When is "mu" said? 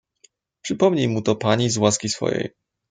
1.07-1.21